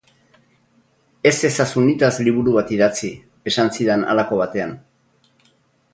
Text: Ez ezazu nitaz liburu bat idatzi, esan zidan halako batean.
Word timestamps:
Ez 1.31 1.33
ezazu 1.49 1.83
nitaz 1.89 2.09
liburu 2.29 2.57
bat 2.57 2.73
idatzi, 2.77 3.13
esan 3.53 3.73
zidan 3.77 4.07
halako 4.15 4.41
batean. 4.45 4.77